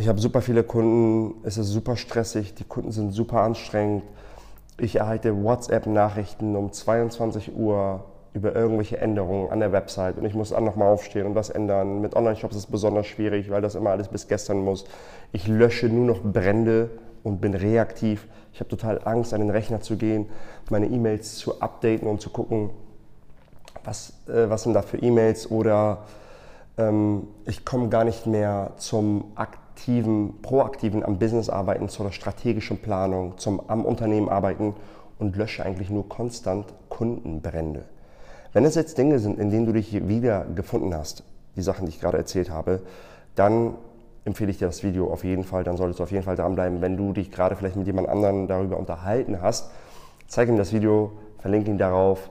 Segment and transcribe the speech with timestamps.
[0.00, 4.02] Ich habe super viele Kunden, es ist super stressig, die Kunden sind super anstrengend.
[4.78, 8.02] Ich erhalte WhatsApp-Nachrichten um 22 Uhr
[8.32, 12.00] über irgendwelche Änderungen an der Website und ich muss dann nochmal aufstehen und was ändern.
[12.00, 14.86] Mit Online-Shops ist es besonders schwierig, weil das immer alles bis gestern muss.
[15.32, 16.88] Ich lösche nur noch Brände
[17.22, 18.26] und bin reaktiv.
[18.54, 20.30] Ich habe total Angst, an den Rechner zu gehen,
[20.70, 22.70] meine E-Mails zu updaten und zu gucken,
[23.84, 26.06] was, äh, was sind da für E-Mails oder
[26.78, 29.32] ähm, ich komme gar nicht mehr zum
[29.80, 34.74] aktiven, proaktiven am Business arbeiten, zur strategischen Planung, zum am Unternehmen arbeiten
[35.18, 37.84] und lösche eigentlich nur konstant Kundenbrände.
[38.52, 41.22] Wenn es jetzt Dinge sind, in denen du dich wieder gefunden hast,
[41.56, 42.82] die Sachen, die ich gerade erzählt habe,
[43.36, 43.74] dann
[44.26, 45.64] empfehle ich dir das Video auf jeden Fall.
[45.64, 46.82] Dann solltest du auf jeden Fall dranbleiben.
[46.82, 49.70] Wenn du dich gerade vielleicht mit jemand anderem darüber unterhalten hast,
[50.26, 52.28] zeig ihm das Video, verlinke ihn darauf,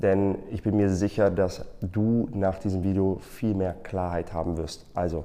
[0.00, 4.84] denn ich bin mir sicher, dass du nach diesem Video viel mehr Klarheit haben wirst.
[4.94, 5.24] Also,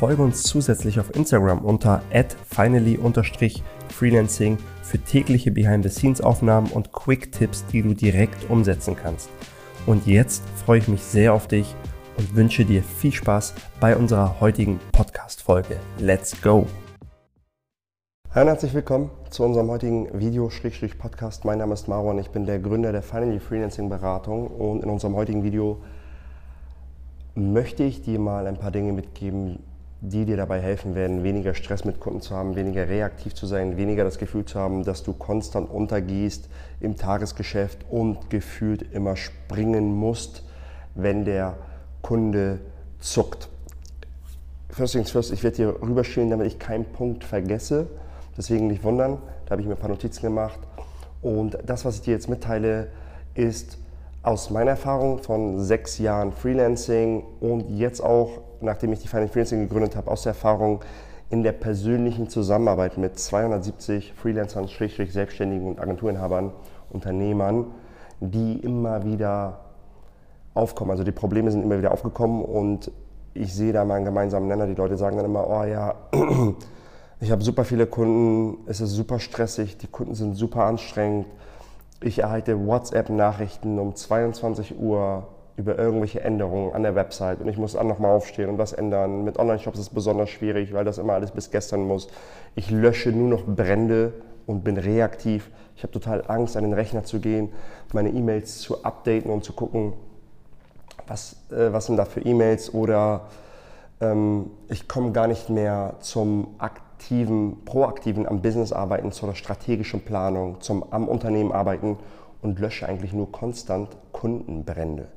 [0.00, 2.00] Folge uns zusätzlich auf Instagram unter
[2.48, 9.28] finally-freelancing für tägliche Behind-the-Scenes-Aufnahmen und Quick-Tipps, die du direkt umsetzen kannst.
[9.84, 11.74] Und jetzt freue ich mich sehr auf dich
[12.16, 15.76] und wünsche dir viel Spaß bei unserer heutigen Podcast-Folge.
[15.98, 16.66] Let's go!
[18.30, 21.44] Hallo und herzlich willkommen zu unserem heutigen Video-Podcast.
[21.44, 25.14] Mein Name ist Marwan, ich bin der Gründer der Finally Freelancing Beratung und in unserem
[25.14, 25.82] heutigen Video
[27.34, 29.58] möchte ich dir mal ein paar Dinge mitgeben,
[30.02, 33.76] die dir dabei helfen werden, weniger Stress mit Kunden zu haben, weniger reaktiv zu sein,
[33.76, 36.48] weniger das Gefühl zu haben, dass du konstant untergehst
[36.80, 40.42] im Tagesgeschäft und gefühlt immer springen musst,
[40.94, 41.58] wenn der
[42.00, 42.60] Kunde
[42.98, 43.48] zuckt.
[44.70, 47.88] First things first, ich werde hier rüberschielen, damit ich keinen Punkt vergesse.
[48.38, 50.58] Deswegen nicht wundern, da habe ich mir ein paar Notizen gemacht.
[51.20, 52.88] Und das, was ich dir jetzt mitteile,
[53.34, 53.76] ist
[54.22, 59.60] aus meiner Erfahrung von sechs Jahren Freelancing und jetzt auch, nachdem ich die Finance Freelancing
[59.60, 60.80] gegründet habe, aus der Erfahrung
[61.30, 66.52] in der persönlichen Zusammenarbeit mit 270 Freelancern, Schrägstrich Selbstständigen und Agenturinhabern,
[66.90, 67.66] Unternehmern,
[68.20, 69.60] die immer wieder
[70.52, 70.90] aufkommen.
[70.90, 72.90] Also die Probleme sind immer wieder aufgekommen und
[73.32, 74.66] ich sehe da mal einen gemeinsamen Nenner.
[74.66, 75.94] Die Leute sagen dann immer, oh ja,
[77.20, 81.26] ich habe super viele Kunden, es ist super stressig, die Kunden sind super anstrengend
[82.00, 87.74] ich erhalte WhatsApp-Nachrichten um 22 Uhr über irgendwelche Änderungen an der Website und ich muss
[87.74, 89.24] dann nochmal aufstehen und was ändern.
[89.24, 92.08] Mit Online-Shops ist es besonders schwierig, weil das immer alles bis gestern muss.
[92.54, 94.14] Ich lösche nur noch Brände
[94.46, 95.50] und bin reaktiv.
[95.76, 97.52] Ich habe total Angst, an den Rechner zu gehen,
[97.92, 99.92] meine E-Mails zu updaten und zu gucken,
[101.06, 103.26] was, äh, was sind da für E-Mails oder
[104.00, 110.02] ähm, ich komme gar nicht mehr zum Akt aktiven, proaktiven am Business arbeiten, zur strategischen
[110.02, 111.96] Planung, zum am Unternehmen arbeiten
[112.42, 115.08] und lösche eigentlich nur konstant Kundenbrände.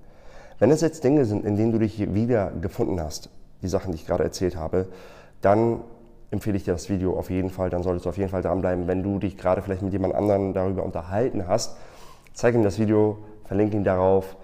[0.60, 3.30] Wenn es jetzt Dinge sind, in denen du dich wieder gefunden hast,
[3.62, 4.88] die Sachen, die ich gerade erzählt habe,
[5.42, 5.82] dann
[6.32, 7.70] empfehle ich dir das Video auf jeden Fall.
[7.70, 8.88] Dann solltest du auf jeden Fall dranbleiben.
[8.88, 11.76] Wenn du dich gerade vielleicht mit jemand anderem darüber unterhalten hast,
[12.34, 14.38] zeig ihm das Video, verlinke ihn darauf,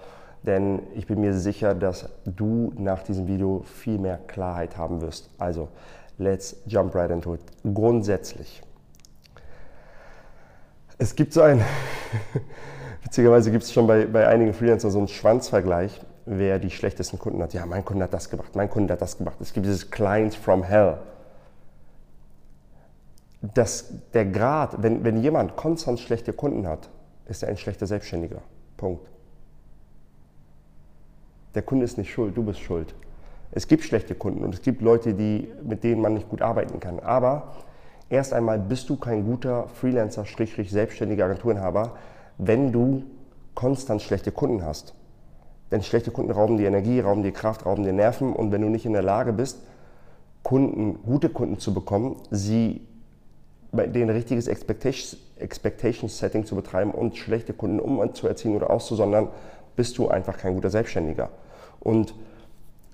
[0.43, 5.29] denn ich bin mir sicher, dass du nach diesem Video viel mehr Klarheit haben wirst.
[5.37, 5.69] Also,
[6.19, 7.41] Let's jump right into it.
[7.73, 8.61] Grundsätzlich.
[10.97, 11.63] Es gibt so ein,
[13.03, 17.41] witzigerweise gibt es schon bei, bei einigen Freelancern so einen Schwanzvergleich, wer die schlechtesten Kunden
[17.41, 17.53] hat.
[17.53, 19.37] Ja, mein Kunde hat das gemacht, mein Kunde hat das gemacht.
[19.39, 20.97] Es gibt dieses Clients from Hell.
[23.41, 26.89] Das, der Grad, wenn, wenn jemand konstant schlechte Kunden hat,
[27.27, 28.41] ist er ein schlechter Selbstständiger.
[28.75, 29.07] Punkt.
[31.55, 32.93] Der Kunde ist nicht schuld, du bist schuld.
[33.51, 36.79] Es gibt schlechte Kunden und es gibt Leute, die, mit denen man nicht gut arbeiten
[36.79, 36.99] kann.
[36.99, 37.55] Aber
[38.09, 41.93] erst einmal bist du kein guter Freelancer, selbstständiger Agenturinhaber,
[42.37, 43.03] wenn du
[43.55, 44.93] konstant schlechte Kunden hast.
[45.71, 48.69] Denn schlechte Kunden rauben dir Energie, rauben dir Kraft, rauben dir Nerven und wenn du
[48.69, 49.59] nicht in der Lage bist,
[50.43, 52.81] Kunden, gute Kunden zu bekommen, sie
[53.71, 59.27] bei denen richtiges Expectation, Expectation Setting zu betreiben und schlechte Kunden umzuerziehen oder auszusondern,
[59.75, 61.29] bist du einfach kein guter Selbstständiger.
[61.79, 62.13] Und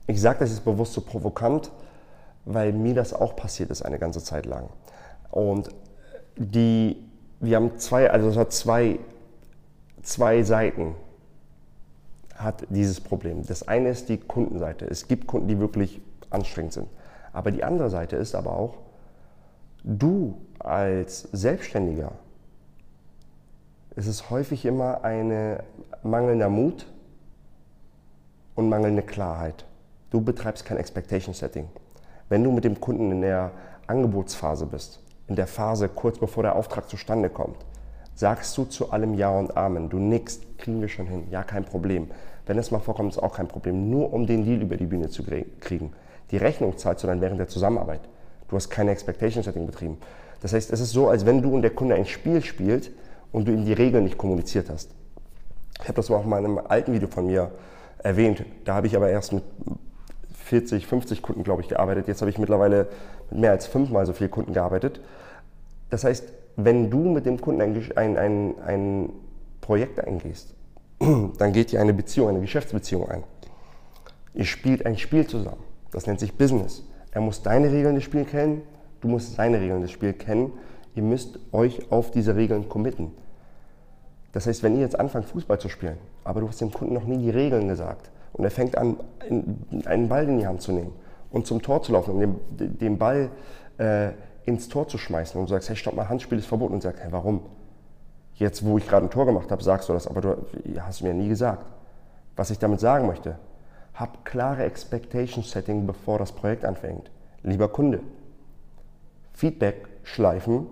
[0.07, 1.71] ich sage das jetzt bewusst so provokant,
[2.45, 4.69] weil mir das auch passiert ist eine ganze Zeit lang.
[5.31, 5.69] Und
[6.37, 6.97] die,
[7.39, 8.99] wir haben zwei, also es hat zwei,
[10.03, 10.95] zwei Seiten
[12.35, 13.45] hat dieses Problem.
[13.45, 14.85] Das eine ist die Kundenseite.
[14.85, 16.87] Es gibt Kunden, die wirklich anstrengend sind.
[17.33, 18.75] Aber die andere Seite ist aber auch,
[19.87, 22.11] Du als Selbstständiger
[23.95, 25.63] ist es häufig immer eine
[26.01, 26.87] mangelnder Mut
[28.55, 29.65] und mangelnde Klarheit.
[30.15, 31.67] Du betreibst kein Expectation Setting.
[32.29, 33.51] Wenn du mit dem Kunden in der
[33.85, 37.57] Angebotsphase bist, in der Phase kurz bevor der Auftrag zustande kommt,
[38.13, 39.89] sagst du zu allem Ja und Amen.
[39.89, 42.09] Du nickst, kriegen wir schon hin, ja, kein Problem.
[42.45, 45.09] Wenn es mal vorkommt, ist auch kein Problem, nur um den Deal über die Bühne
[45.09, 45.21] zu
[45.59, 45.91] kriegen.
[46.31, 47.99] Die Rechnung zahlst du dann während der Zusammenarbeit.
[48.47, 49.97] Du hast keine Expectation Setting betrieben.
[50.39, 52.89] Das heißt, es ist so, als wenn du und der Kunde ein Spiel spielt
[53.33, 54.91] und du ihm die Regeln nicht kommuniziert hast.
[55.81, 57.51] Ich habe das auch mal in einem alten Video von mir
[57.97, 58.45] erwähnt.
[58.63, 59.43] Da habe ich aber erst mit
[60.45, 62.07] 40, 50 Kunden, glaube ich, gearbeitet.
[62.07, 62.87] Jetzt habe ich mittlerweile
[63.31, 65.01] mit mehr als fünfmal so vielen Kunden gearbeitet.
[65.89, 69.09] Das heißt, wenn du mit dem Kunden ein, ein, ein, ein
[69.59, 70.53] Projekt eingehst,
[70.99, 73.23] dann geht ihr eine Beziehung, eine Geschäftsbeziehung ein.
[74.35, 75.63] Ihr spielt ein Spiel zusammen.
[75.91, 76.83] Das nennt sich Business.
[77.11, 78.61] Er muss deine Regeln des Spiels kennen,
[79.01, 80.51] du musst seine Regeln des Spiels kennen.
[80.93, 83.11] Ihr müsst euch auf diese Regeln committen.
[84.31, 87.05] Das heißt, wenn ihr jetzt anfangt, Fußball zu spielen, aber du hast dem Kunden noch
[87.05, 88.97] nie die Regeln gesagt und er fängt an,
[89.85, 90.93] einen Ball in die Hand zu nehmen
[91.31, 92.19] und zum Tor zu laufen und
[92.59, 93.29] den, den Ball
[93.77, 94.09] äh,
[94.45, 97.01] ins Tor zu schmeißen und du sagst, hey, stopp mal, Handspiel ist verboten und sagst,
[97.01, 97.41] hey, warum?
[98.35, 100.35] Jetzt, wo ich gerade ein Tor gemacht habe, sagst du das, aber du
[100.79, 101.65] hast mir nie gesagt.
[102.35, 103.37] Was ich damit sagen möchte,
[103.93, 107.09] hab klare Expectation Setting, bevor das Projekt anfängt.
[107.43, 108.01] Lieber Kunde,
[109.33, 110.67] Feedback-Schleifen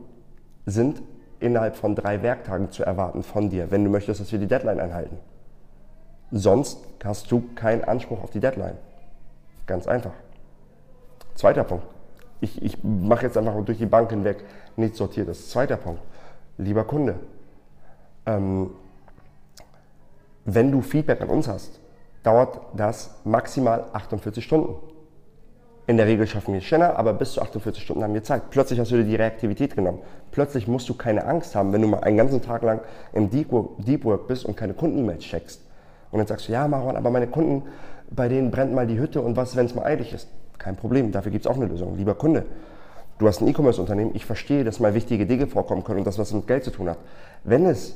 [0.65, 1.01] sind
[1.39, 4.81] innerhalb von drei Werktagen zu erwarten von dir, wenn du möchtest, dass wir die Deadline
[4.81, 5.18] einhalten.
[6.35, 8.75] Sonst hast du keinen Anspruch auf die Deadline.
[9.68, 10.13] Ganz einfach.
[11.35, 11.85] Zweiter Punkt.
[12.41, 14.44] Ich, ich mache jetzt einfach durch die Bank hinweg
[14.75, 15.51] nicht sortiertes.
[15.51, 16.01] Zweiter Punkt.
[16.57, 17.19] Lieber Kunde,
[18.25, 18.71] ähm,
[20.45, 21.80] wenn du Feedback an uns hast,
[22.24, 24.75] dauert das maximal 48 Stunden.
[25.86, 28.50] In der Regel schaffen wir es schneller, aber bis zu 48 Stunden haben wir Zeit.
[28.50, 30.00] Plötzlich hast du dir die Reaktivität genommen.
[30.31, 32.81] Plötzlich musst du keine Angst haben, wenn du mal einen ganzen Tag lang
[33.12, 35.62] im Deep Work, Deep Work bist und keine Kunden-E-Mails checkst.
[36.13, 37.63] Und dann sagst du, ja Marwan, aber meine Kunden,
[38.12, 40.27] bei denen brennt mal die Hütte und was, wenn es mal eilig ist?
[40.60, 41.98] Kein Problem, dafür gibt es auch eine Lösung.
[41.98, 42.45] Lieber Kunde,
[43.18, 46.31] du hast ein E-Commerce-Unternehmen, ich verstehe, dass mal wichtige Dinge vorkommen können und das, was
[46.31, 47.00] mit Geld zu tun hat.
[47.44, 47.95] Wenn es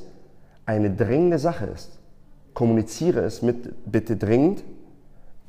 [0.66, 1.96] eine dringende Sache ist,
[2.54, 4.64] kommuniziere es mit bitte dringend.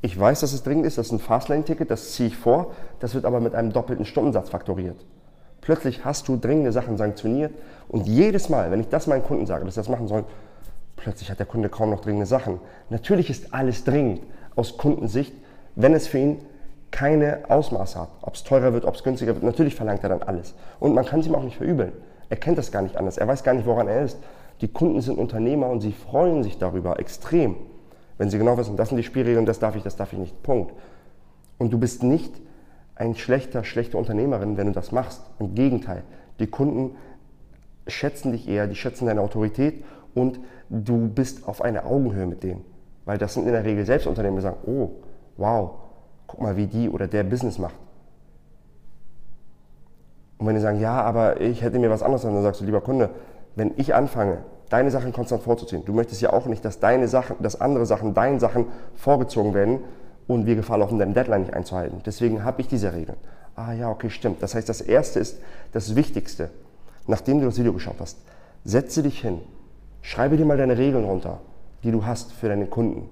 [0.03, 3.15] Ich weiß, dass es dringend ist, das ist ein Fastlane-Ticket, das ziehe ich vor, das
[3.15, 5.03] wird aber mit einem doppelten Stundensatz faktoriert.
[5.61, 7.51] Plötzlich hast du dringende Sachen sanktioniert
[7.87, 10.25] und jedes Mal, wenn ich das meinen Kunden sage, dass sie das machen sollen,
[10.99, 12.59] plötzlich hat der Kunde kaum noch dringende Sachen.
[12.89, 14.21] Natürlich ist alles dringend
[14.55, 15.33] aus Kundensicht,
[15.75, 16.39] wenn es für ihn
[16.91, 18.09] keine Ausmaße hat.
[18.21, 20.55] Ob es teurer wird, ob es günstiger wird, natürlich verlangt er dann alles.
[20.79, 21.93] Und man kann es ihm auch nicht verübeln.
[22.29, 23.17] Er kennt das gar nicht anders.
[23.17, 24.17] Er weiß gar nicht, woran er ist.
[24.61, 27.55] Die Kunden sind Unternehmer und sie freuen sich darüber extrem,
[28.17, 30.43] wenn sie genau wissen, das sind die Spielregeln, das darf ich, das darf ich nicht.
[30.43, 30.73] Punkt.
[31.57, 32.33] Und du bist nicht
[32.95, 35.21] ein schlechter, schlechte Unternehmerin, wenn du das machst.
[35.39, 36.03] Im Gegenteil,
[36.39, 36.97] die Kunden
[37.87, 40.39] schätzen dich eher, die schätzen deine Autorität und
[40.69, 42.63] du bist auf einer Augenhöhe mit denen.
[43.05, 44.91] Weil das sind in der Regel Selbstunternehmer, die sagen, oh,
[45.37, 45.71] wow,
[46.27, 47.75] guck mal, wie die oder der Business macht.
[50.37, 52.81] Und wenn die sagen, ja, aber ich hätte mir was anderes, dann sagst du, lieber
[52.81, 53.09] Kunde,
[53.55, 54.37] wenn ich anfange,
[54.69, 58.13] deine Sachen konstant vorzuziehen, du möchtest ja auch nicht, dass deine Sachen, dass andere Sachen,
[58.13, 59.79] deinen Sachen vorgezogen werden
[60.27, 62.01] und wir Gefahr laufen, deine Deadline nicht einzuhalten.
[62.05, 63.17] Deswegen habe ich diese Regeln.
[63.55, 64.41] Ah ja, okay, stimmt.
[64.41, 65.39] Das heißt, das Erste ist
[65.73, 66.49] das Wichtigste,
[67.07, 68.19] nachdem du das Video geschaut hast.
[68.63, 69.41] Setze dich hin,
[70.01, 71.39] schreibe dir mal deine Regeln runter,
[71.83, 73.09] die du hast für deine Kunden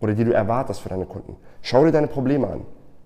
[0.00, 1.36] oder die du erwartest für deine Kunden.
[1.62, 2.60] Schau dir deine Probleme an,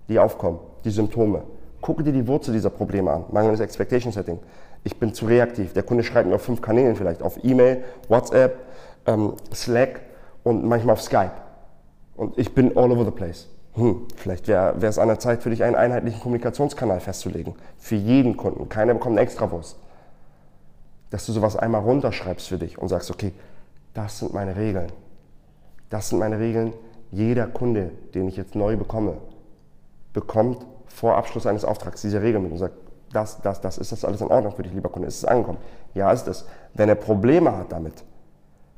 [0.07, 1.43] die aufkommen, die Symptome.
[1.81, 4.39] Gucke dir die Wurzel dieser Probleme an, mangelndes Expectation Setting.
[4.83, 5.73] Ich bin zu reaktiv.
[5.73, 8.57] Der Kunde schreibt mir auf fünf Kanälen vielleicht, auf E-Mail, WhatsApp,
[9.05, 10.01] ähm, Slack
[10.43, 11.31] und manchmal auf Skype.
[12.15, 13.47] Und ich bin all over the place.
[13.75, 17.55] Hm, vielleicht wäre es an der Zeit für dich, einen einheitlichen Kommunikationskanal festzulegen.
[17.77, 18.67] Für jeden Kunden.
[18.67, 19.77] Keiner bekommt eine Extrawurst.
[21.09, 23.33] Dass du sowas einmal runterschreibst für dich und sagst, okay,
[23.93, 24.91] das sind meine Regeln.
[25.89, 26.73] Das sind meine Regeln.
[27.11, 29.17] Jeder Kunde, den ich jetzt neu bekomme,
[30.13, 32.75] bekommt vor Abschluss eines Auftrags diese Regeln mit und sagt,
[33.11, 35.07] das, das, das, ist das alles in Ordnung für dich, lieber Kunde?
[35.07, 35.57] Ist es angekommen?
[35.95, 36.45] Ja, ist es.
[36.75, 38.03] Wenn er Probleme hat damit,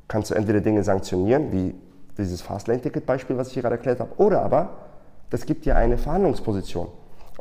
[0.08, 1.76] kannst du entweder Dinge sanktionieren, wie
[2.18, 4.70] dieses Fastlane-Ticket-Beispiel, was ich hier gerade erklärt habe, oder aber,
[5.30, 6.88] das gibt dir eine Verhandlungsposition.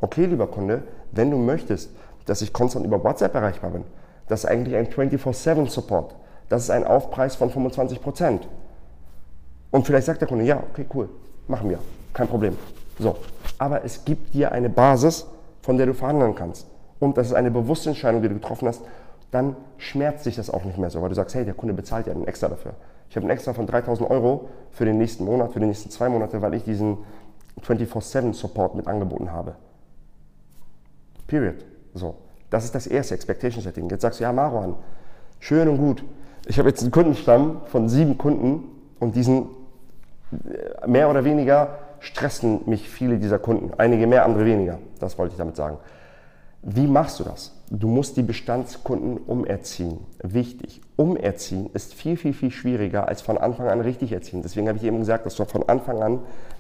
[0.00, 0.82] Okay, lieber Kunde,
[1.12, 1.90] wenn du möchtest,
[2.26, 3.85] dass ich konstant über WhatsApp erreichbar bin,
[4.31, 6.15] das ist eigentlich ein 24-7-Support.
[6.49, 8.41] Das ist ein Aufpreis von 25%.
[9.71, 11.09] Und vielleicht sagt der Kunde, ja, okay, cool,
[11.49, 11.79] machen wir,
[12.13, 12.57] kein Problem.
[12.99, 13.17] So,
[13.59, 15.27] aber es gibt dir eine Basis,
[15.63, 16.67] von der du verhandeln kannst.
[16.99, 18.83] Und das ist eine bewusste Entscheidung, die du getroffen hast,
[19.31, 22.07] dann schmerzt sich das auch nicht mehr so, weil du sagst, hey, der Kunde bezahlt
[22.07, 22.75] ja einen extra dafür.
[23.09, 26.09] Ich habe einen extra von 3000 Euro für den nächsten Monat, für die nächsten zwei
[26.09, 26.99] Monate, weil ich diesen
[27.63, 29.55] 24-7-Support mit angeboten habe.
[31.27, 31.65] Period.
[31.95, 32.17] So.
[32.50, 33.88] Das ist das erste Expectation Setting.
[33.88, 34.75] Jetzt sagst du, ja, Marwan,
[35.38, 36.04] schön und gut.
[36.47, 38.64] Ich habe jetzt einen Kundenstamm von sieben Kunden
[38.99, 39.49] und diesen
[40.33, 43.73] äh, mehr oder weniger stressen mich viele dieser Kunden.
[43.78, 44.78] Einige mehr, andere weniger.
[44.99, 45.78] Das wollte ich damit sagen.
[46.62, 47.52] Wie machst du das?
[47.71, 49.99] Du musst die Bestandskunden umerziehen.
[50.23, 50.83] Wichtig.
[50.97, 54.42] Umerziehen ist viel, viel, viel schwieriger als von Anfang an richtig erziehen.
[54.42, 56.19] Deswegen habe ich eben gesagt, dass du von Anfang an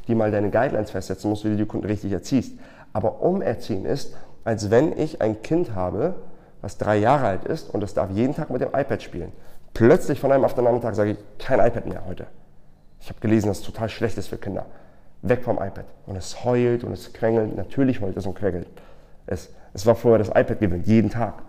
[0.08, 2.54] die mal deine Guidelines festsetzen musst, wie du die Kunden richtig erziehst.
[2.92, 6.14] Aber umerziehen ist, als wenn ich ein Kind habe,
[6.60, 9.32] was drei Jahre alt ist und es darf jeden Tag mit dem iPad spielen.
[9.72, 12.26] Plötzlich von einem auf den anderen Tag sage ich, kein iPad mehr heute.
[13.00, 14.66] Ich habe gelesen, dass es total schlecht ist für Kinder.
[15.22, 15.84] Weg vom iPad.
[16.06, 17.56] Und es heult und es quengelt.
[17.56, 18.66] Natürlich heult es und quengelt
[19.26, 19.50] es.
[19.72, 21.42] Es war vorher das iPad gewöhnt, jeden Tag.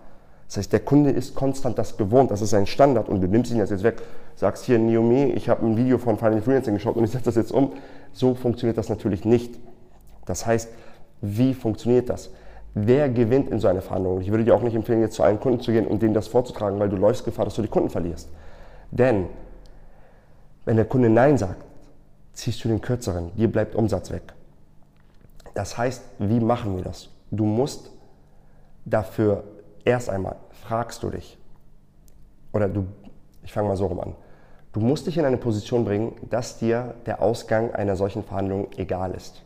[0.46, 3.50] Das heißt, der Kunde ist konstant das gewohnt, das ist sein Standard und du nimmst
[3.50, 4.02] ihn jetzt weg,
[4.36, 7.36] sagst hier, Naomi, ich habe ein Video von Final Freelancing geschaut und ich setze das
[7.36, 7.72] jetzt um.
[8.12, 9.58] So funktioniert das natürlich nicht.
[10.26, 10.68] Das heißt,
[11.22, 12.30] wie funktioniert das?
[12.74, 14.20] Wer gewinnt in so einer Verhandlung?
[14.20, 16.28] Ich würde dir auch nicht empfehlen, jetzt zu einem Kunden zu gehen und denen das
[16.28, 18.30] vorzutragen, weil du läufst Gefahr, dass du die Kunden verlierst.
[18.90, 19.26] Denn
[20.64, 21.64] wenn der Kunde Nein sagt,
[22.32, 24.22] ziehst du den kürzeren, dir bleibt Umsatz weg.
[25.54, 27.10] Das heißt, wie machen wir das?
[27.30, 27.90] Du musst
[28.84, 29.44] dafür
[29.84, 31.38] erst einmal, fragst du dich,
[32.52, 32.86] oder du,
[33.42, 34.14] ich fange mal so rum an,
[34.72, 39.12] du musst dich in eine Position bringen, dass dir der Ausgang einer solchen Verhandlung egal
[39.14, 39.42] ist.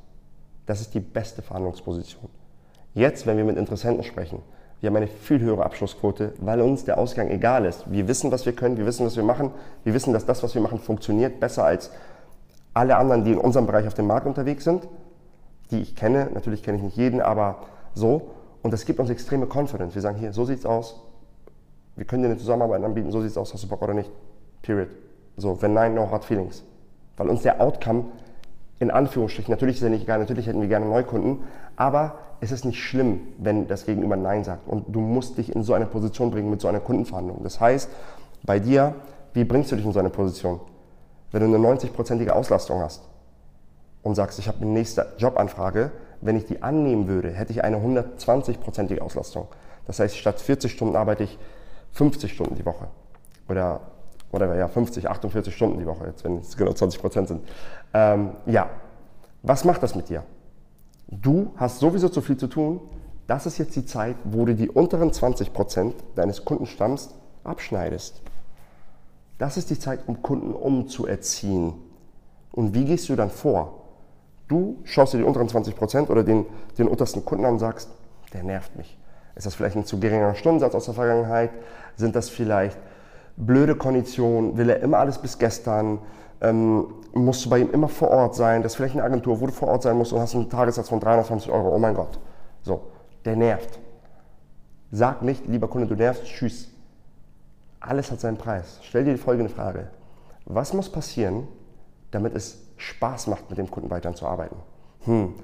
[0.66, 2.28] Das ist die beste Verhandlungsposition.
[2.96, 4.38] Jetzt, wenn wir mit Interessenten sprechen,
[4.80, 7.92] wir haben eine viel höhere Abschlussquote, weil uns der Ausgang egal ist.
[7.92, 9.50] Wir wissen, was wir können, wir wissen, was wir machen,
[9.84, 11.90] wir wissen, dass das, was wir machen, funktioniert besser als
[12.72, 14.88] alle anderen, die in unserem Bereich auf dem Markt unterwegs sind,
[15.70, 16.30] die ich kenne.
[16.32, 18.30] Natürlich kenne ich nicht jeden, aber so.
[18.62, 19.94] Und das gibt uns extreme Confidence.
[19.94, 20.98] Wir sagen hier, so sieht's aus.
[21.96, 24.10] Wir können dir eine Zusammenarbeit anbieten, so sieht's aus, hast du Bock oder nicht.
[24.62, 24.88] Period.
[25.36, 26.64] So, wenn nein, no hard feelings.
[27.18, 28.06] Weil uns der Outcome
[28.78, 31.44] in Anführungsstrichen, natürlich ist er nicht egal, natürlich hätten wir gerne Neukunden,
[31.76, 34.68] aber es ist nicht schlimm, wenn das Gegenüber Nein sagt.
[34.68, 37.42] Und du musst dich in so eine Position bringen mit so einer Kundenverhandlung.
[37.42, 37.88] Das heißt,
[38.44, 38.94] bei dir,
[39.32, 40.60] wie bringst du dich in so eine Position?
[41.32, 43.02] Wenn du eine 90-prozentige Auslastung hast
[44.02, 47.78] und sagst, ich habe eine nächste Jobanfrage, wenn ich die annehmen würde, hätte ich eine
[47.78, 49.48] 120-prozentige Auslastung.
[49.86, 51.38] Das heißt, statt 40 Stunden arbeite ich
[51.92, 52.88] 50 Stunden die Woche.
[53.48, 53.80] Oder,
[54.32, 57.42] oder ja, 50, 48 Stunden die Woche, jetzt, wenn es genau 20 Prozent sind.
[57.94, 58.68] Ähm, ja,
[59.42, 60.24] was macht das mit dir?
[61.08, 62.80] Du hast sowieso zu viel zu tun.
[63.26, 67.10] Das ist jetzt die Zeit, wo du die unteren 20 Prozent deines Kundenstamms
[67.44, 68.22] abschneidest.
[69.38, 71.74] Das ist die Zeit, um Kunden umzuerziehen.
[72.52, 73.82] Und wie gehst du dann vor?
[74.48, 76.46] Du schaust dir die unteren 20 Prozent oder den,
[76.78, 77.90] den untersten Kunden an und sagst,
[78.32, 78.96] der nervt mich.
[79.34, 81.50] Ist das vielleicht ein zu geringer Stundensatz aus der Vergangenheit?
[81.96, 82.78] Sind das vielleicht
[83.36, 84.56] blöde Konditionen?
[84.56, 85.98] Will er immer alles bis gestern?
[86.40, 88.62] Ähm, musst du bei ihm immer vor Ort sein?
[88.62, 90.88] Das ist vielleicht eine Agentur, wo du vor Ort sein musst und hast einen Tagessatz
[90.88, 91.74] von 320 Euro.
[91.74, 92.18] Oh mein Gott.
[92.62, 92.82] So,
[93.24, 93.78] der nervt.
[94.90, 96.68] Sag nicht, lieber Kunde, du nervst, tschüss.
[97.80, 98.78] Alles hat seinen Preis.
[98.82, 99.88] Stell dir die folgende Frage.
[100.44, 101.48] Was muss passieren,
[102.10, 104.56] damit es Spaß macht, mit dem Kunden weiterzuarbeiten.
[105.04, 105.34] Hm,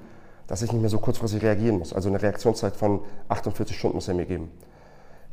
[0.47, 1.93] dass ich nicht mehr so kurzfristig reagieren muss.
[1.93, 4.51] Also eine Reaktionszeit von 48 Stunden muss er mir geben.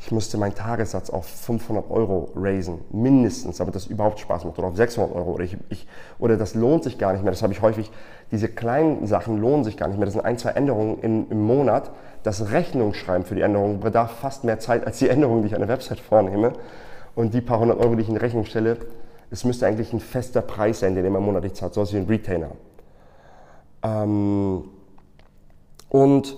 [0.02, 4.58] Ich müsste meinen Tagessatz auf 500 Euro raisen, mindestens, damit das überhaupt Spaß macht.
[4.58, 5.32] Oder auf 600 Euro.
[5.32, 5.86] Oder, ich, ich,
[6.18, 7.30] oder das lohnt sich gar nicht mehr.
[7.30, 7.90] Das habe ich häufig.
[8.32, 10.06] Diese kleinen Sachen lohnen sich gar nicht mehr.
[10.06, 11.90] Das sind ein, zwei Änderungen im, im Monat.
[12.22, 15.60] Das Rechnungsschreiben für die Änderungen bedarf fast mehr Zeit als die Änderungen, die ich an
[15.60, 16.54] der Website vornehme.
[17.14, 18.78] Und die paar hundert Euro, die ich in Rechnung stelle,
[19.30, 22.52] es müsste eigentlich ein fester Preis sein, den immer monatlich zahlt, so wie ein Retainer.
[23.82, 24.64] Ähm,
[25.90, 26.36] und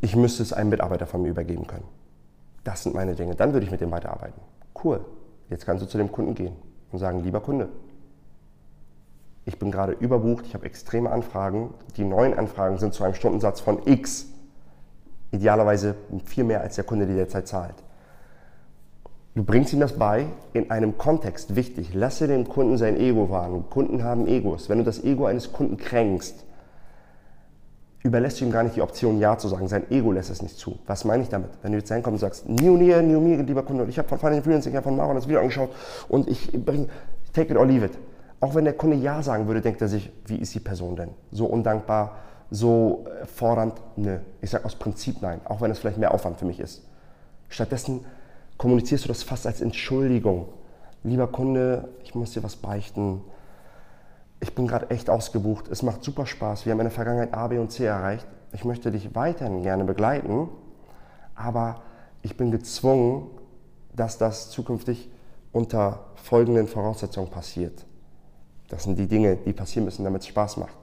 [0.00, 1.97] ich müsste es einem Mitarbeiter von mir übergeben können.
[2.68, 3.34] Das sind meine Dinge.
[3.34, 4.42] Dann würde ich mit dem weiterarbeiten.
[4.84, 5.00] Cool.
[5.48, 6.54] Jetzt kannst du zu dem Kunden gehen
[6.92, 7.70] und sagen, lieber Kunde,
[9.46, 11.72] ich bin gerade überbucht, ich habe extreme Anfragen.
[11.96, 14.26] Die neuen Anfragen sind zu einem Stundensatz von X.
[15.30, 15.94] Idealerweise
[16.26, 17.76] viel mehr als der Kunde, der derzeit zahlt.
[19.34, 21.56] Du bringst ihm das bei in einem Kontext.
[21.56, 23.64] Wichtig, lasse dem Kunden sein Ego wahren.
[23.70, 24.68] Kunden haben Egos.
[24.68, 26.44] Wenn du das Ego eines Kunden kränkst,
[28.02, 29.68] überlässt du ihm gar nicht die Option, Ja zu sagen.
[29.68, 30.78] Sein Ego lässt es nicht zu.
[30.86, 31.50] Was meine ich damit?
[31.62, 34.18] Wenn du jetzt reinkommst und sagst, New Near, New Me, lieber Kunde, ich habe von
[34.18, 35.70] Freelancing, ich habe von Maron das Video angeschaut
[36.08, 36.88] und ich bringe,
[37.32, 37.92] take it or leave it.
[38.40, 41.10] Auch wenn der Kunde Ja sagen würde, denkt er sich, wie ist die Person denn?
[41.32, 42.16] So undankbar,
[42.50, 43.74] so äh, fordernd?
[43.96, 44.18] Nö.
[44.40, 46.84] Ich sage aus Prinzip nein, auch wenn es vielleicht mehr Aufwand für mich ist.
[47.48, 48.04] Stattdessen
[48.56, 50.46] kommunizierst du das fast als Entschuldigung.
[51.02, 53.22] Lieber Kunde, ich muss dir was beichten.
[54.40, 55.68] Ich bin gerade echt ausgebucht.
[55.68, 56.64] Es macht super Spaß.
[56.64, 58.26] Wir haben in der Vergangenheit A, B und C erreicht.
[58.52, 60.48] Ich möchte dich weiterhin gerne begleiten,
[61.34, 61.82] aber
[62.22, 63.26] ich bin gezwungen,
[63.94, 65.10] dass das zukünftig
[65.52, 67.84] unter folgenden Voraussetzungen passiert.
[68.68, 70.76] Das sind die Dinge, die passieren müssen, damit es Spaß macht.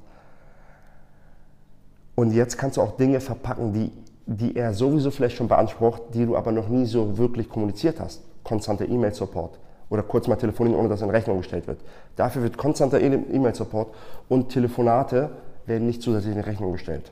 [2.16, 3.92] Und jetzt kannst du auch Dinge verpacken, die
[4.26, 8.22] die er sowieso vielleicht schon beansprucht, die du aber noch nie so wirklich kommuniziert hast.
[8.44, 9.60] Konstanter E-Mail-Support
[9.90, 11.80] oder kurz mal telefonieren, ohne dass in Rechnung gestellt wird.
[12.16, 13.94] Dafür wird konstanter E-Mail-Support
[14.30, 15.32] und Telefonate
[15.66, 17.12] werden nicht zusätzlich in Rechnung gestellt.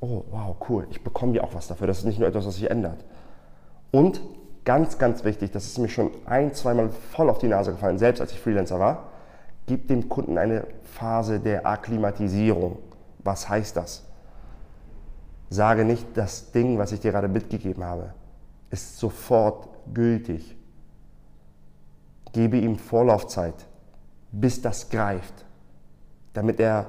[0.00, 1.86] Oh, wow, cool, ich bekomme ja auch was dafür.
[1.86, 3.04] Das ist nicht nur etwas, was sich ändert.
[3.90, 4.20] Und
[4.64, 8.20] ganz, ganz wichtig, das ist mir schon ein, zweimal voll auf die Nase gefallen, selbst
[8.20, 9.08] als ich Freelancer war,
[9.66, 12.78] gib dem Kunden eine Phase der Akklimatisierung.
[13.22, 14.04] Was heißt das?
[15.50, 18.14] Sage nicht, das Ding, was ich dir gerade mitgegeben habe,
[18.70, 20.56] ist sofort gültig.
[22.32, 23.54] Gebe ihm Vorlaufzeit,
[24.32, 25.44] bis das greift,
[26.32, 26.86] damit er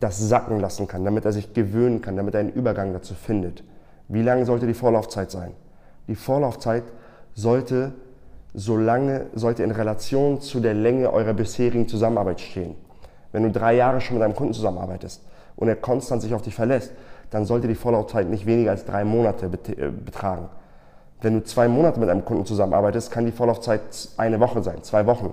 [0.00, 3.64] das sacken lassen kann, damit er sich gewöhnen kann, damit er einen Übergang dazu findet.
[4.08, 5.52] Wie lange sollte die Vorlaufzeit sein?
[6.08, 6.84] Die Vorlaufzeit
[7.34, 7.92] sollte
[8.52, 12.76] so lange, sollte in Relation zu der Länge eurer bisherigen Zusammenarbeit stehen.
[13.32, 15.22] Wenn du drei Jahre schon mit einem Kunden zusammenarbeitest
[15.56, 16.92] und er konstant sich auf dich verlässt,
[17.30, 20.48] dann sollte die Vorlaufzeit nicht weniger als drei Monate äh, betragen.
[21.24, 23.80] Wenn du zwei Monate mit einem Kunden zusammenarbeitest, kann die Vorlaufzeit
[24.18, 25.32] eine Woche sein, zwei Wochen.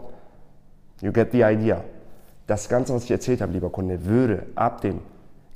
[1.01, 1.83] You get the idea.
[2.47, 5.01] Das Ganze, was ich erzählt habe, lieber Kunde, würde ab dem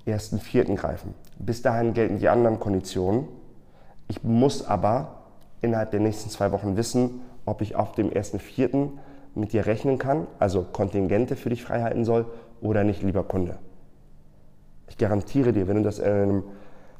[0.06, 0.75] 1.4.
[0.75, 1.13] greifen.
[1.39, 3.30] Bis dahin gelten die anderen Konditionen.
[4.10, 5.22] Ich muss aber
[5.62, 8.89] innerhalb der nächsten zwei Wochen wissen, ob ich auf dem 1.4.
[9.36, 12.25] mit dir rechnen kann, also Kontingente für dich freihalten soll
[12.60, 13.58] oder nicht, lieber Kunde.
[14.89, 16.44] Ich garantiere dir, wenn du das in einem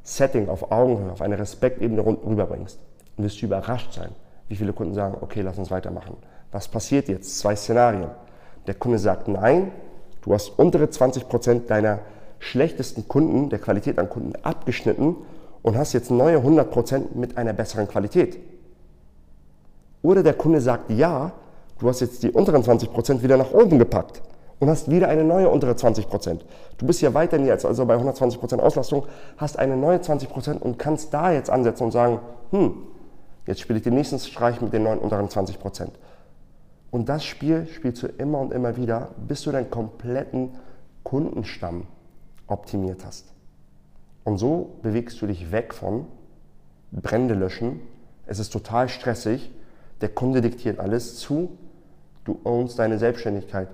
[0.04, 2.80] Setting auf Augenhöhe, auf eine Respektebene rüberbringst,
[3.18, 4.10] wirst du überrascht sein,
[4.48, 6.18] wie viele Kunden sagen, okay, lass uns weitermachen.
[6.52, 7.40] Was passiert jetzt?
[7.40, 8.10] Zwei Szenarien.
[8.68, 9.72] Der Kunde sagt nein,
[10.22, 12.00] du hast untere 20% deiner
[12.40, 15.16] schlechtesten Kunden, der Qualität an Kunden abgeschnitten
[15.62, 18.38] und hast jetzt neue 100% mit einer besseren Qualität.
[20.02, 21.32] Oder der Kunde sagt ja,
[21.80, 24.22] du hast jetzt die unteren 20% wieder nach oben gepackt
[24.60, 26.40] und hast wieder eine neue untere 20%.
[26.78, 29.06] Du bist ja weiterhin jetzt also bei 120% Auslastung,
[29.38, 32.20] hast eine neue 20% und kannst da jetzt ansetzen und sagen,
[32.52, 32.74] hm,
[33.46, 35.90] jetzt spiele ich den nächsten Streich mit den neuen unteren 20%.
[36.92, 40.52] Und das Spiel spielst du immer und immer wieder, bis du deinen kompletten
[41.04, 41.88] Kundenstamm
[42.48, 43.34] optimiert hast.
[44.24, 46.06] Und so bewegst du dich weg von
[46.92, 47.82] Brände löschen.
[48.26, 49.52] Es ist total stressig.
[50.02, 51.58] Der Kunde diktiert alles zu.
[52.24, 53.68] Du ownst deine Selbstständigkeit.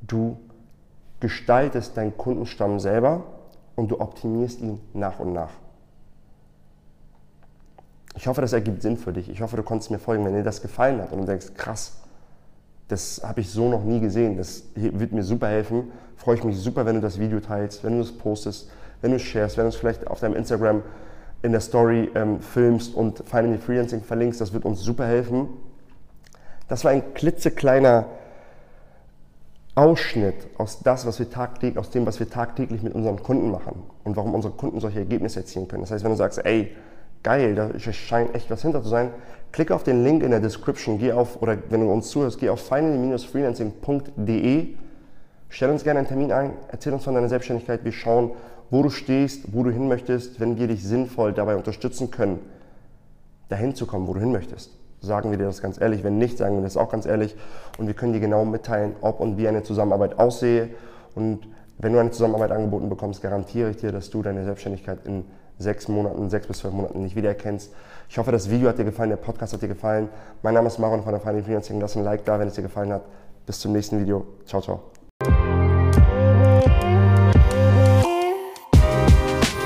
[0.00, 0.36] Du
[1.20, 3.24] gestaltest deinen Kundenstamm selber
[3.76, 5.52] und du optimierst ihn nach und nach.
[8.22, 9.28] Ich hoffe, das ergibt Sinn für dich.
[9.28, 11.94] Ich hoffe, du konntest mir folgen, wenn dir das gefallen hat und du denkst, krass,
[12.86, 14.36] das habe ich so noch nie gesehen.
[14.36, 15.90] Das wird mir super helfen.
[16.16, 19.16] Freue ich mich super, wenn du das Video teilst, wenn du es postest, wenn du
[19.16, 20.84] es sharest, wenn du es vielleicht auf deinem Instagram
[21.42, 24.40] in der Story ähm, filmst und Finally Freelancing verlinkst.
[24.40, 25.48] Das wird uns super helfen.
[26.68, 28.04] Das war ein klitzekleiner
[29.74, 33.82] Ausschnitt aus, das, was wir tagtäglich, aus dem, was wir tagtäglich mit unseren Kunden machen
[34.04, 35.82] und warum unsere Kunden solche Ergebnisse erzielen können.
[35.82, 36.72] Das heißt, wenn du sagst, ey,
[37.22, 39.10] geil, da scheint echt was hinter zu sein,
[39.52, 42.48] klicke auf den Link in der Description, geh auf, oder wenn du uns zuhörst, geh
[42.48, 44.68] auf finally-freelancing.de,
[45.48, 48.32] stell uns gerne einen Termin ein, erzähl uns von deiner Selbstständigkeit, wir schauen,
[48.70, 52.40] wo du stehst, wo du hin möchtest, wenn wir dich sinnvoll dabei unterstützen können,
[53.48, 56.04] dahin zu kommen, wo du hin möchtest sagen wir dir das ganz ehrlich.
[56.04, 57.36] Wenn nicht, sagen wir das auch ganz ehrlich.
[57.76, 60.70] Und wir können dir genau mitteilen, ob und wie eine Zusammenarbeit aussehe.
[61.14, 61.40] Und
[61.78, 65.24] wenn du eine Zusammenarbeit angeboten bekommst, garantiere ich dir, dass du deine Selbstständigkeit in
[65.58, 67.72] sechs Monaten, sechs bis zwölf Monaten nicht wiedererkennst.
[68.08, 70.08] Ich hoffe, das Video hat dir gefallen, der Podcast hat dir gefallen.
[70.42, 71.80] Mein Name ist Maron von der Finance Financing.
[71.80, 73.02] Lass ein Like da, wenn es dir gefallen hat.
[73.46, 74.26] Bis zum nächsten Video.
[74.44, 74.80] Ciao, ciao.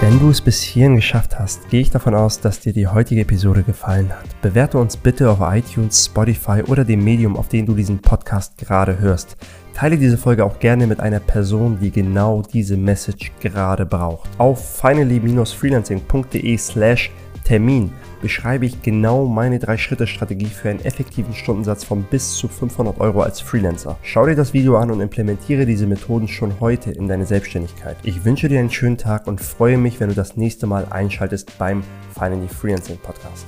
[0.01, 3.22] Wenn du es bis hierhin geschafft hast, gehe ich davon aus, dass dir die heutige
[3.22, 4.40] Episode gefallen hat.
[4.40, 9.01] Bewerte uns bitte auf iTunes, Spotify oder dem Medium, auf dem du diesen Podcast gerade
[9.01, 9.37] hörst.
[9.76, 14.30] Teile diese Folge auch gerne mit einer Person, die genau diese Message gerade braucht.
[14.38, 17.10] Auf finally-freelancing.de slash
[17.44, 23.20] Termin beschreibe ich genau meine 3-Schritte-Strategie für einen effektiven Stundensatz von bis zu 500 Euro
[23.20, 23.98] als Freelancer.
[24.00, 27.98] Schau dir das Video an und implementiere diese Methoden schon heute in deine Selbstständigkeit.
[28.02, 31.58] Ich wünsche dir einen schönen Tag und freue mich, wenn du das nächste Mal einschaltest
[31.58, 31.84] beim
[32.14, 33.44] Finally Freelancing Podcast.